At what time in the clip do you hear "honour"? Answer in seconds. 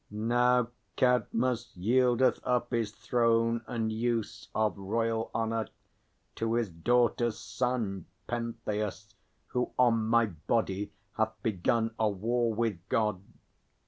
5.35-5.67